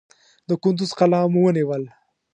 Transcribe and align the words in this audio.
د 0.47 0.49
کندوز 0.61 0.91
قلا 0.99 1.19
مو 1.31 1.39
ونیول. 1.45 1.83